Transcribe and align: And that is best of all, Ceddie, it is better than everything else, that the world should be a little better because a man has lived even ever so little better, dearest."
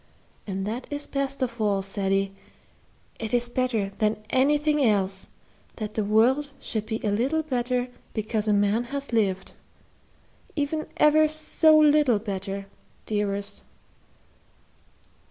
And 0.47 0.65
that 0.65 0.87
is 0.91 1.05
best 1.05 1.43
of 1.43 1.61
all, 1.61 1.83
Ceddie, 1.83 2.31
it 3.19 3.35
is 3.35 3.47
better 3.49 3.89
than 3.99 4.17
everything 4.31 4.83
else, 4.83 5.27
that 5.75 5.93
the 5.93 6.03
world 6.03 6.49
should 6.59 6.87
be 6.87 6.99
a 7.03 7.11
little 7.11 7.43
better 7.43 7.87
because 8.15 8.47
a 8.47 8.51
man 8.51 8.85
has 8.85 9.13
lived 9.13 9.51
even 10.55 10.87
ever 10.97 11.27
so 11.27 11.77
little 11.77 12.17
better, 12.17 12.65
dearest." 13.05 13.61